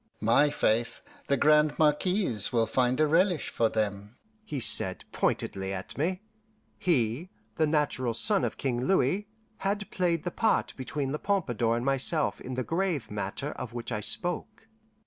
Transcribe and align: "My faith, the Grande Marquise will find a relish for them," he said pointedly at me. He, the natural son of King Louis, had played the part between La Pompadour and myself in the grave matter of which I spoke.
"My 0.19 0.49
faith, 0.49 1.01
the 1.27 1.37
Grande 1.37 1.77
Marquise 1.77 2.51
will 2.51 2.65
find 2.65 2.99
a 2.99 3.05
relish 3.05 3.49
for 3.49 3.69
them," 3.69 4.17
he 4.43 4.59
said 4.59 5.03
pointedly 5.11 5.71
at 5.71 5.95
me. 5.95 6.23
He, 6.79 7.29
the 7.53 7.67
natural 7.67 8.15
son 8.15 8.43
of 8.43 8.57
King 8.57 8.83
Louis, 8.85 9.27
had 9.57 9.91
played 9.91 10.23
the 10.23 10.31
part 10.31 10.73
between 10.75 11.11
La 11.11 11.19
Pompadour 11.19 11.77
and 11.77 11.85
myself 11.85 12.41
in 12.41 12.55
the 12.55 12.63
grave 12.63 13.11
matter 13.11 13.51
of 13.51 13.73
which 13.73 13.91
I 13.91 13.99
spoke. 14.01 14.65